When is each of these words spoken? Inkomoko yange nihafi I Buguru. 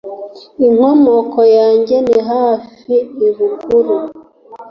Inkomoko 0.67 1.39
yange 1.57 1.95
nihafi 2.05 2.95
I 3.27 3.29
Buguru. 3.35 3.97